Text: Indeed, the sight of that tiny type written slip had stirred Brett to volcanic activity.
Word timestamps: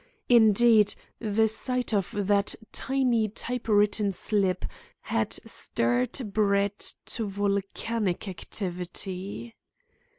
Indeed, 0.29 0.95
the 1.19 1.47
sight 1.47 1.93
of 1.93 2.09
that 2.17 2.55
tiny 2.71 3.29
type 3.29 3.67
written 3.69 4.11
slip 4.13 4.65
had 5.01 5.33
stirred 5.45 6.33
Brett 6.33 6.93
to 7.05 7.27
volcanic 7.29 8.27
activity. 8.27 9.53